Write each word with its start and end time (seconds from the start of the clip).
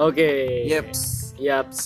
Oke. 0.00 0.66
Yeps. 0.66 1.30
Yaps. 1.38 1.78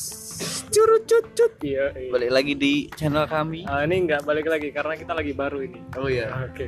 Curut 0.72 1.04
cut 1.04 1.28
cut. 1.36 1.52
Iya. 1.60 1.92
iya. 1.92 2.08
Balik 2.08 2.30
lagi 2.32 2.56
di 2.56 2.88
channel 2.96 3.28
kami. 3.28 3.68
Ah, 3.68 3.84
ini 3.84 4.08
nggak 4.08 4.24
balik 4.24 4.48
lagi 4.48 4.72
karena 4.72 4.96
kita 4.96 5.12
lagi 5.12 5.36
baru 5.36 5.60
ini. 5.60 5.84
Oh 6.00 6.08
iya. 6.08 6.32
Oke. 6.48 6.64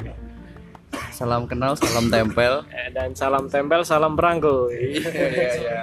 Salam 1.16 1.48
kenal, 1.48 1.80
salam 1.80 2.12
tempel. 2.12 2.60
Eh, 2.76 2.92
Dan 2.92 3.16
salam 3.16 3.48
tempel, 3.48 3.88
salam 3.88 4.20
perangko. 4.20 4.68
Iya 4.68 5.08
iya. 5.56 5.80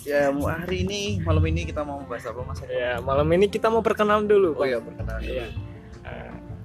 Ya 0.00 0.32
mau 0.32 0.48
hari 0.48 0.88
ini 0.88 1.20
malam 1.20 1.44
ini 1.44 1.68
kita 1.68 1.84
mau 1.84 2.00
bahas 2.08 2.24
apa 2.24 2.40
mas? 2.40 2.64
Ya, 2.72 3.04
malam 3.04 3.28
ini 3.36 3.52
kita 3.52 3.68
mau 3.68 3.84
perkenalan 3.84 4.24
dulu. 4.24 4.56
Oh 4.56 4.64
iya 4.64 4.80
perkenalan. 4.80 5.20
Iya. 5.20 5.69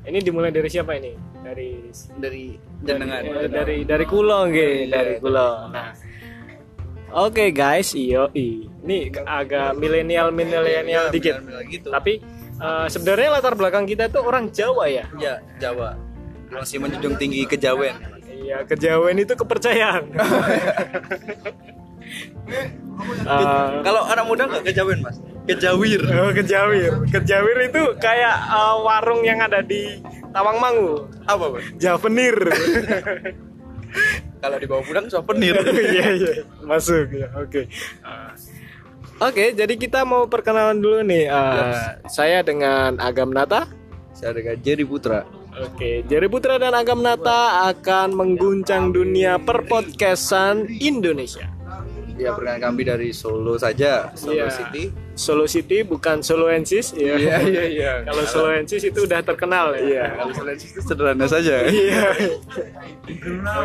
Ini 0.05 0.17
dimulai 0.21 0.53
dari 0.53 0.69
siapa 0.69 0.93
ini? 0.95 1.13
Dari 1.41 1.69
Dari 2.17 2.43
jenengan. 2.81 3.21
dari 3.25 3.49
dari, 3.49 3.77
dari 3.83 4.05
kulo 4.05 4.45
nggih, 4.45 4.75
dari 4.89 5.13
kulo. 5.17 5.69
Nah. 5.69 5.91
Oke 7.15 7.49
guys, 7.49 7.95
iyo 7.95 8.29
i. 8.33 8.67
Ini 8.85 9.09
agak 9.23 9.73
milenial 9.75 10.29
milenial 10.29 11.09
dikit. 11.09 11.41
Gitu. 11.65 11.89
Tapi 11.89 12.21
eh, 12.55 12.85
sebenarnya 12.85 13.29
latar 13.33 13.57
belakang 13.57 13.85
kita 13.85 14.09
tuh 14.09 14.21
orang 14.21 14.53
Jawa 14.53 14.85
ya. 14.85 15.05
Ya 15.17 15.41
Jawa. 15.57 15.97
Masih 16.53 16.77
menjunjung 16.77 17.17
tinggi 17.17 17.47
kejawen. 17.49 17.97
Iya, 18.45 18.61
kejawen 18.69 19.17
itu 19.17 19.33
kepercayaan. 19.33 20.03
Eh, 23.25 23.69
Kalau 23.81 24.01
anak 24.05 24.25
muda 24.29 24.45
nggak 24.45 24.71
kejawen 24.71 25.01
mas? 25.01 25.17
Kejawir. 25.45 26.01
oh, 26.09 26.31
kejawir. 26.33 26.91
Kejawir 27.07 27.57
itu 27.69 27.83
kayak 27.97 28.35
eh, 28.49 28.75
warung 28.81 29.21
yang 29.21 29.39
ada 29.39 29.61
di 29.61 30.01
Tawangmangu. 30.33 31.05
Apa 31.25 31.45
mas? 31.53 31.65
Javenir. 31.77 32.33
Kalau 34.41 34.57
dibawa 34.59 34.81
pulang 34.83 35.07
souvenir. 35.07 35.55
Iya, 35.95 36.05
iya. 36.13 36.31
Masuk 36.61 37.09
ya. 37.13 37.27
Oke. 37.37 37.69
Eh, 37.69 38.31
Oke, 39.15 39.55
jadi 39.55 39.73
kita 39.79 40.03
mau 40.03 40.27
perkenalan 40.27 40.75
dulu 40.75 40.99
nih. 41.01 41.31
Eh, 41.31 41.73
Saya 42.11 42.43
dengan 42.43 42.99
Agam 42.99 43.31
Nata. 43.31 43.69
Saya 44.11 44.35
dengan 44.35 44.59
Jerry 44.59 44.83
Putra. 44.83 45.23
Oke, 45.55 46.03
Jerry 46.05 46.27
Putra 46.27 46.59
dan 46.59 46.75
Agam 46.75 46.99
Nata 46.99 47.71
akan 47.71 48.11
mengguncang 48.11 48.91
dunia 48.91 49.39
perpodcastan 49.39 50.67
Indonesia. 50.83 51.47
Ya 52.15 52.31
perkenalkan 52.31 52.75
kami 52.75 52.81
dari 52.83 53.09
Solo 53.11 53.55
saja, 53.55 54.11
Solo 54.15 54.35
Iya. 54.35 54.51
City. 54.51 54.91
Solo 55.15 55.47
City 55.47 55.81
bukan 55.87 56.19
Soloensis 56.19 56.91
ya. 56.91 57.15
Iya 57.15 57.35
iya 57.47 57.63
iya. 57.71 57.91
Kalau 58.07 58.23
Soloensis 58.27 58.83
itu 58.83 59.07
udah 59.07 59.23
terkenal 59.23 59.71
ya. 59.79 59.81
Iya, 59.81 60.05
kalau 60.19 60.33
Solo 60.35 60.51
itu 60.51 60.79
sederhana 60.83 61.25
saja. 61.25 61.55
Iya. 61.75 62.07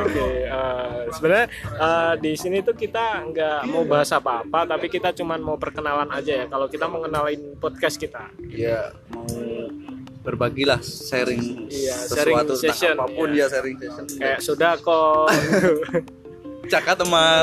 Oke, 0.04 0.46
eh, 0.46 1.10
sebenarnya 1.10 1.46
eh, 1.74 2.14
di 2.22 2.32
sini 2.38 2.62
tuh 2.62 2.76
kita 2.76 3.26
nggak 3.28 3.60
mau 3.72 3.82
bahas 3.82 4.12
apa-apa, 4.14 4.68
tapi 4.68 4.86
kita 4.92 5.10
cuman 5.16 5.40
mau 5.42 5.56
perkenalan 5.58 6.10
aja 6.14 6.44
ya. 6.44 6.46
Kalau 6.46 6.70
kita 6.70 6.86
mau 6.86 7.02
kenalin 7.02 7.58
podcast 7.58 7.98
kita. 7.98 8.30
Iya, 8.46 8.94
mau 9.10 9.26
berbagilah 10.20 10.84
sharing 10.84 11.72
Iya, 11.72 11.96
sesuatu 12.04 12.54
sharing 12.54 12.76
session, 12.76 12.94
apa 13.00 13.08
pun 13.08 13.28
iya. 13.32 13.48
ya 13.48 13.52
sharing 13.56 13.76
session. 13.80 14.04
Kayak 14.20 14.38
sudah 14.44 14.72
kok. 14.78 15.26
Cakap 16.70 16.94
teman. 17.02 17.42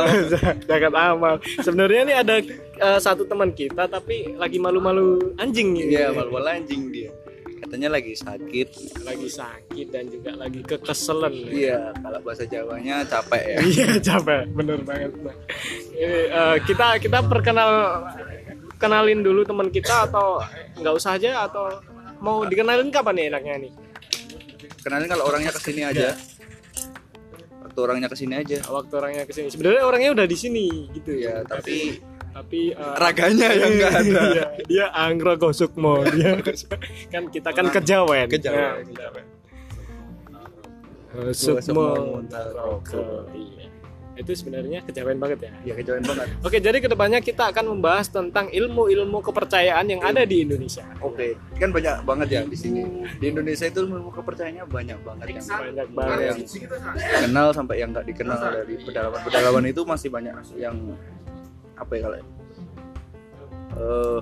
Jagat 0.64 0.96
amal. 1.12 1.36
Sebenarnya 1.60 2.02
nih 2.08 2.16
ada 2.24 2.36
eh, 2.80 3.00
satu 3.04 3.28
teman 3.28 3.52
kita 3.52 3.86
tapi 3.92 4.34
lagi 4.40 4.58
malu-malu 4.58 5.36
anjing 5.36 5.76
gitu. 5.76 6.00
Iya, 6.00 6.16
malu 6.16 6.48
anjing 6.48 6.88
dia. 6.90 7.12
Katanya 7.60 8.00
lagi 8.00 8.16
sakit. 8.16 8.68
Lagi 9.04 9.28
sakit 9.28 9.88
dan 9.92 10.08
juga 10.08 10.32
lagi 10.40 10.64
kekeselan. 10.64 11.34
Iya, 11.52 11.92
kalau 12.00 12.20
bahasa 12.24 12.48
Jawanya 12.48 13.04
capek 13.04 13.44
ya. 13.44 13.58
Iya 13.60 13.88
capek, 14.08 14.42
bener 14.56 14.80
banget. 14.88 15.12
Bang. 15.20 15.38
Ini 15.92 16.20
eh, 16.32 16.56
kita 16.64 16.96
kita 17.04 17.20
perkenal 17.28 18.04
kenalin 18.80 19.20
dulu 19.26 19.44
teman 19.44 19.68
kita 19.68 20.08
atau 20.08 20.40
nggak 20.80 20.94
usah 20.96 21.20
aja 21.20 21.44
atau 21.50 21.82
mau 22.24 22.46
dikenalin 22.48 22.88
kapan 22.94 23.14
nih 23.20 23.26
enaknya 23.36 23.54
nih? 23.68 23.72
Kenalin 24.80 25.10
kalau 25.12 25.28
orangnya 25.28 25.52
ke 25.52 25.60
sini 25.60 25.84
aja. 25.84 26.16
Waktu 27.78 27.94
orangnya 27.94 28.10
ke 28.10 28.18
sini 28.18 28.34
aja. 28.42 28.58
Waktu 28.74 28.94
orangnya 28.98 29.24
ke 29.30 29.34
sini. 29.38 29.48
Sebenarnya 29.54 29.86
orangnya 29.86 30.10
udah 30.18 30.26
di 30.26 30.34
sini 30.34 30.90
gitu 30.98 31.14
Ya, 31.14 31.46
tapi 31.46 32.02
tapi 32.34 32.74
eh, 32.74 32.96
raganya 32.98 33.54
yang 33.54 33.70
enggak 33.78 33.94
ada. 34.02 34.22
Iya, 34.34 34.46
dia 34.66 34.86
anggra 34.98 35.38
gosukmo 35.38 36.02
dia 36.10 36.42
kan 37.14 37.30
kita 37.30 37.54
kan 37.54 37.70
kejawen. 37.70 38.26
Kejawen. 38.34 38.58
Nah, 38.58 38.82
kejawen. 38.82 39.26
Sukmo 41.38 41.62
Sukmo. 41.62 41.90
Itu 44.18 44.34
sebenarnya 44.34 44.82
kejawen 44.82 45.18
banget 45.18 45.40
ya. 45.46 45.52
Ya 45.64 45.74
kejawen 45.78 46.02
banget. 46.02 46.28
Oke, 46.42 46.58
jadi 46.58 46.78
ke 46.78 46.90
depannya 46.90 47.22
kita 47.22 47.54
akan 47.54 47.78
membahas 47.78 48.10
tentang 48.10 48.50
ilmu-ilmu 48.50 49.22
kepercayaan 49.22 49.86
yang 49.86 50.02
ada 50.02 50.26
di 50.26 50.42
Indonesia. 50.42 50.82
Oke, 51.00 51.38
kan 51.56 51.70
banyak 51.70 52.02
banget 52.02 52.28
ya 52.30 52.42
di 52.44 52.58
sini. 52.58 52.82
Di 53.18 53.30
Indonesia 53.30 53.66
itu 53.66 53.86
ilmu 53.86 54.10
kepercayaannya 54.10 54.66
banyak 54.66 54.98
banget 55.02 55.26
yang 55.30 55.46
Banyak 55.46 55.88
banget. 55.94 56.18
yang 56.20 56.40
kenal 57.22 57.48
sampai 57.54 57.76
yang 57.78 57.90
nggak 57.94 58.06
dikenal 58.06 58.40
dari 58.42 58.76
pedalaman 58.82 59.20
pedalaman 59.22 59.64
itu 59.66 59.82
masih 59.86 60.10
banyak 60.10 60.34
yang 60.58 60.76
apa 61.78 61.92
ya 61.94 62.02
kalau 62.04 62.18
eh 63.78 64.20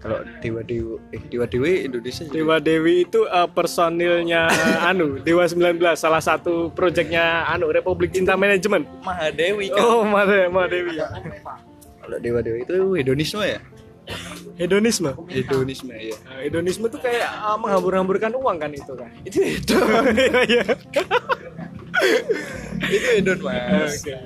kalau 0.00 0.16
dewa 0.40 0.64
dewa 0.64 0.96
eh 1.10 1.20
dewa 1.22 1.44
dewi 1.44 1.84
Indonesia 1.84 2.24
juga. 2.24 2.34
Dewa 2.34 2.56
Dewi 2.58 2.94
itu 3.04 3.20
eh, 3.22 3.48
personilnya 3.48 4.48
anu 4.88 5.20
Dewa 5.20 5.44
19 5.44 5.60
salah 5.94 6.18
satu 6.18 6.68
proyeknya 6.70 7.20
anu 7.46 7.68
Republik 7.68 8.08
Cinta 8.10 8.32
Manajemen. 8.32 8.88
Mahadewi 9.00 9.68
kan 9.68 9.78
Oh, 9.78 10.00
Made 10.02 10.48
Dewi 10.68 10.96
ya. 10.96 11.04
kalau 12.00 12.16
dewa 12.16 12.40
dewi 12.40 12.64
itu 12.64 12.96
hedonisme 12.96 13.44
ya 13.44 13.60
Hedonisme. 14.56 15.12
hedonisme 15.28 15.92
ya 15.92 16.16
Nah, 16.24 16.40
hedonisme 16.40 16.88
tuh 16.88 16.98
kayak 16.98 17.20
eh, 17.22 17.56
menghambur-hamburkan 17.56 18.32
uang 18.34 18.56
kan 18.56 18.72
itu 18.72 18.92
kan. 18.92 19.10
itu 19.22 19.38
hedon 19.38 19.84
Iya. 20.48 20.64
itu 22.88 23.06
hedon 23.14 23.38
mas 23.40 24.00
Oke. 24.00 24.16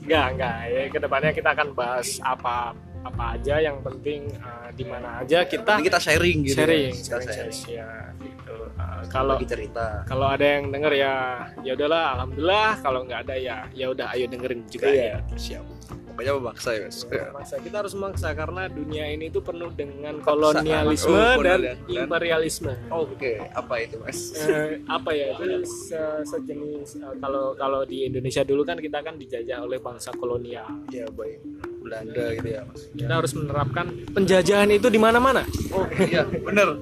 Enggak, 0.00 0.26
enggak. 0.34 0.54
Ya, 0.66 0.80
ke 0.86 0.98
depannya 0.98 1.30
kita 1.30 1.48
akan 1.50 1.68
bahas 1.72 2.08
apa 2.20 2.74
apa 3.00 3.24
aja 3.32 3.54
yang 3.58 3.80
penting 3.80 4.28
eh, 4.30 4.68
di 4.72 4.84
mana 4.84 5.20
aja 5.20 5.42
kita 5.42 5.78
Ini 5.78 5.84
kita 5.86 5.98
sharing 5.98 6.38
gitu 6.44 6.56
sharing, 6.56 6.92
Mas. 6.92 7.00
Kita 7.00 7.16
sharing, 7.16 7.32
sharing. 7.32 7.56
sharing, 7.56 7.78
ya 7.80 7.88
gitu. 8.18 8.56
Eh, 8.70 9.02
kalau 9.08 9.36
cerita. 9.40 9.86
kalau 10.04 10.26
ada 10.28 10.46
yang 10.50 10.68
denger 10.68 10.92
ya 10.94 11.14
ya 11.60 11.72
udahlah 11.74 12.04
alhamdulillah. 12.14 12.70
Kalau 12.78 13.00
nggak 13.02 13.20
ada 13.24 13.34
ya 13.34 13.56
ya 13.70 13.86
udah 13.88 14.06
ayo 14.12 14.24
dengerin 14.26 14.60
juga 14.66 14.86
Iya. 14.86 15.16
ya 15.24 15.36
siap. 15.36 15.64
Pokoknya 16.10 16.32
memaksa 16.36 16.70
ya 16.70 16.80
mas. 16.84 16.98
Maksa, 17.08 17.54
kita 17.58 17.76
harus 17.80 17.94
maksa 17.94 18.28
karena 18.30 18.68
dunia 18.68 19.08
ini 19.08 19.24
itu 19.26 19.40
penuh 19.40 19.72
dengan 19.72 20.20
kolonialisme 20.20 21.08
Oh, 21.08 21.40
dan 21.40 21.58
dan- 21.64 21.80
imperialisme. 21.88 22.72
Oke 22.90 23.40
apa 23.40 23.74
itu 23.78 23.96
mas? 23.96 24.36
Eh, 24.36 24.84
apa 24.84 25.10
ya 25.10 25.32
itu 25.32 25.64
se- 25.64 26.24
sejenis 26.26 27.00
eh, 27.00 27.14
kalau 27.16 27.56
kalau 27.56 27.80
di 27.82 28.04
Indonesia 28.04 28.44
dulu 28.44 28.62
kan 28.62 28.76
kita 28.76 29.00
kan 29.00 29.16
dijajah 29.16 29.64
oleh 29.64 29.78
bangsa 29.78 30.12
kolonial. 30.12 30.68
Ya 30.90 31.08
baik 31.08 31.40
Belanda 31.80 32.24
gitu 32.36 32.48
ya 32.48 32.62
mas 32.62 32.80
kita 32.92 33.12
harus 33.12 33.32
menerapkan 33.32 33.86
penjajahan 34.12 34.68
itu 34.68 34.86
di 34.86 35.00
mana-mana. 35.00 35.42
Oh 35.72 35.88
iya 35.98 36.22
bener. 36.24 36.76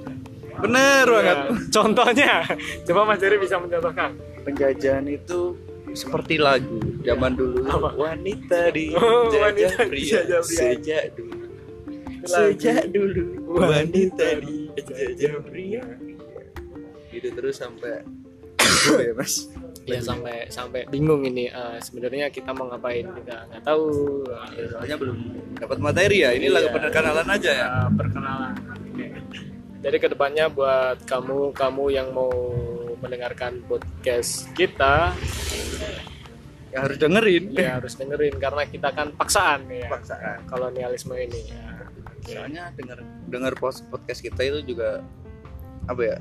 Bener 0.59 1.07
banget. 1.07 1.39
Ya, 1.39 1.55
contohnya 1.71 2.33
coba 2.83 3.01
Mas 3.07 3.23
Jerry 3.23 3.39
bisa 3.39 3.63
mencontohkan. 3.63 4.19
Penjajahan 4.43 5.07
itu 5.07 5.55
seperti 5.95 6.35
lagu 6.37 6.83
zaman 7.07 7.39
dulu. 7.39 7.63
Apa? 7.63 7.95
wanita 7.95 8.75
di 8.75 8.91
Oh, 8.91 9.31
wanita 9.31 9.87
pria 9.87 10.27
dijajah 10.27 10.43
pria. 10.43 10.59
sejak 10.59 11.05
dulu. 11.15 11.47
Sejak 12.27 12.83
dulu. 12.91 13.25
Wanita 13.55 14.27
di 14.43 14.67
dijajah 14.75 15.15
jajah 15.15 15.35
pria. 15.47 15.83
gitu 17.09 17.29
terus 17.33 17.57
sampai 17.57 18.03
Oh 18.91 18.99
ya 19.07 19.15
mas 19.15 19.47
ya 19.89 20.01
sampai 20.05 20.37
sampai 20.53 20.81
bingung 20.93 21.25
ini 21.25 21.49
eh, 21.49 21.79
sebenarnya 21.81 22.29
kita 22.29 22.53
mau 22.53 22.69
ngapain? 22.69 23.09
Juga 23.09 23.49
nggak 23.49 23.63
tahu. 23.65 23.89
Ya, 24.29 24.65
soalnya 24.77 24.97
belum 25.01 25.19
dapat 25.57 25.79
materi 25.81 26.17
ya. 26.23 26.31
Ini 26.37 26.47
Iya. 26.49 26.55
lagu 26.61 26.69
perkenalan 26.77 27.29
aja 27.33 27.51
ya. 27.51 27.67
Eh, 27.67 27.89
perkenalan 27.97 28.53
jadi 29.79 29.97
ke 30.03 30.09
depannya 30.11 30.51
buat 30.51 31.07
kamu 31.07 31.55
kamu 31.55 31.85
yang 31.95 32.11
mau 32.11 32.31
mendengarkan 32.99 33.63
podcast 33.71 34.51
kita 34.59 35.15
ya 36.69 36.85
harus 36.85 36.99
dengerin. 36.99 37.55
ya 37.55 37.79
harus 37.79 37.95
dengerin 37.95 38.35
karena 38.43 38.67
kita 38.67 38.91
kan 38.91 39.15
paksaan 39.15 39.71
ya. 39.71 39.87
Paksaan. 39.87 40.45
kolonialisme 40.51 41.15
ini 41.15 41.41
ya. 41.49 41.65
Soalnya 42.29 42.75
dengar 42.75 42.99
dengar 43.31 43.53
podcast 43.57 44.21
kita 44.21 44.43
itu 44.45 44.75
juga 44.75 45.01
apa 45.89 46.03
ya 46.05 46.17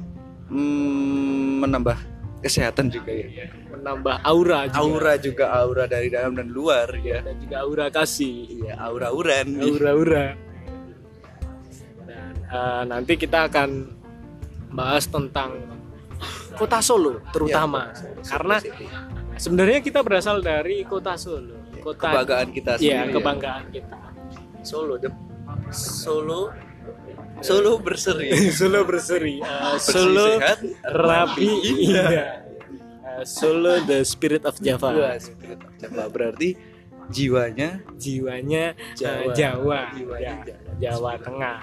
hmm, 0.53 1.65
menambah 1.65 1.97
kesehatan 2.41 2.93
juga 2.93 3.11
ya. 3.11 3.49
Menambah 3.73 4.21
aura 4.23 4.69
juga. 4.69 4.79
aura 4.79 5.13
juga 5.17 5.45
aura 5.51 5.83
dari 5.89 6.07
dalam 6.11 6.37
dan 6.37 6.47
luar 6.49 6.89
ya. 7.01 7.21
Dan 7.25 7.35
juga 7.41 7.55
aura 7.65 7.85
kasih. 7.89 8.63
Iya 8.63 8.73
aura-auran 8.77 9.47
aura-aura. 9.61 10.25
Dan 12.05 12.33
eh, 12.45 12.83
nanti 12.87 13.13
kita 13.17 13.49
akan 13.49 13.69
bahas 14.73 15.07
tentang 15.07 15.57
kota 16.57 16.79
Solo 16.81 17.21
terutama. 17.33 17.89
Iya, 17.93 17.97
Solo. 17.97 18.21
Karena 18.25 18.55
sebenarnya 19.37 19.79
kita 19.81 19.99
berasal 20.01 20.41
dari 20.41 20.83
kota 20.85 21.13
Solo. 21.17 21.57
Kota 21.81 22.11
kebanggaan 22.11 22.49
kita 22.51 22.71
Iya, 22.77 23.05
sendiri 23.05 23.09
ya. 23.09 23.15
kebanggaan 23.15 23.65
kita. 23.71 23.97
Solo 24.65 24.93
Solo 25.71 26.66
Solo 27.41 27.77
berseri. 27.77 28.29
Solo 28.59 28.79
berseri. 28.83 29.35
Uh, 29.41 29.77
Solo 29.77 30.41
sehat, 30.41 30.59
rapi. 30.93 31.49
indah 31.87 32.09
Uh, 33.07 33.25
Solo 33.25 33.81
the 33.87 34.05
spirit 34.05 34.45
of 34.45 34.59
Java. 34.61 34.93
Wah, 34.93 35.17
spirit 35.17 35.57
of 35.57 35.73
Jawa. 35.81 36.05
berarti 36.05 36.53
jiwanya? 37.09 37.81
Jiwanya 37.97 38.77
uh, 38.77 38.93
Jawa. 38.93 39.33
Jawa. 39.33 39.81
Jiwanya 39.97 40.21
Ya, 40.21 40.33
Jawa. 40.45 40.75
Jawa 40.77 41.11
Tengah. 41.17 41.59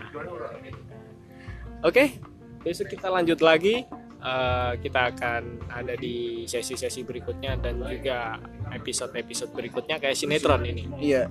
Oke 1.84 2.18
besok 2.64 2.96
kita 2.96 3.12
lanjut 3.12 3.38
lagi. 3.44 3.84
Uh, 4.24 4.72
kita 4.80 5.12
akan 5.12 5.60
ada 5.68 6.00
di 6.00 6.48
sesi-sesi 6.48 7.04
berikutnya 7.04 7.60
dan 7.60 7.84
juga 7.84 8.40
episode-episode 8.72 9.52
berikutnya 9.52 10.00
kayak 10.00 10.16
sinetron 10.16 10.64
ini. 10.64 10.88
Iya. 10.96 11.28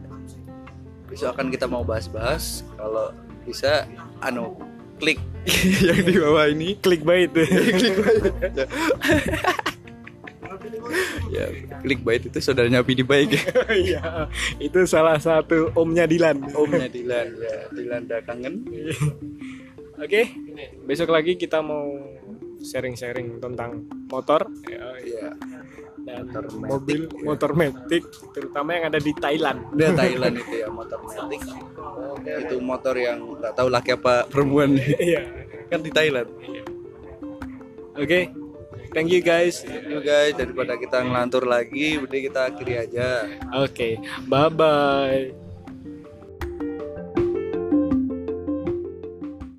Besok 1.10 1.34
akan 1.34 1.50
kita 1.50 1.66
mau 1.66 1.82
bahas-bahas 1.82 2.62
kalau 2.78 3.10
bisa 3.44 3.88
anu 4.24 4.56
klik. 4.98 5.20
Yang 5.88 6.00
di 6.08 6.16
bawah 6.20 6.46
ini. 6.48 6.70
Clickbait. 6.84 7.32
Ya 11.34 11.50
clickbait 11.82 12.22
itu 12.24 12.38
saudaranya 12.40 12.86
Pidi 12.86 13.02
baik. 13.02 13.36
Ya 13.36 13.44
Iya, 13.84 14.04
itu 14.62 14.80
salah 14.86 15.18
satu 15.18 15.74
omnya 15.74 16.06
Dilan. 16.06 16.54
omnya 16.54 16.88
Dilan 16.88 17.28
ya 17.42 17.58
Dilan 17.74 18.02
udah 18.06 18.22
kangen 18.24 18.56
Oke, 19.98 20.26
besok 20.84 21.14
lagi 21.14 21.38
kita 21.38 21.62
mau 21.62 21.86
sharing-sharing 22.64 23.38
tentang 23.38 23.86
motor. 24.10 24.50
Ya, 24.66 24.86
ya 25.06 25.26
Motor 26.16 26.44
matic, 26.52 26.70
mobil 26.70 27.02
ya. 27.04 27.22
motor 27.24 27.52
metik, 27.54 28.04
terutama 28.30 28.70
yang 28.72 28.86
ada 28.88 29.00
di 29.00 29.12
Thailand. 29.14 29.60
udah 29.70 29.90
Thailand 29.94 30.34
itu 30.36 30.56
ya 30.56 30.68
motor 30.68 31.00
matic 31.02 31.42
itu 32.24 32.56
motor 32.60 32.96
yang 32.96 33.20
nggak 33.36 33.54
tahu 33.54 33.68
laki 33.68 33.90
apa 33.94 34.14
perempuan 34.26 34.78
Iya. 35.10 35.22
kan 35.68 35.80
di 35.80 35.90
Thailand 35.90 36.30
Oke, 37.94 38.26
thank 38.90 39.06
you 39.08 39.22
guys. 39.22 39.62
Yuk 39.62 40.02
guys 40.02 40.34
daripada 40.34 40.74
kita 40.74 40.98
ngelantur 41.00 41.46
lagi 41.46 42.02
udah 42.02 42.20
kita 42.20 42.40
akhiri 42.50 42.74
aja 42.80 43.30
Oke, 43.54 44.02
bye 44.26 44.50
bye. 44.50 45.43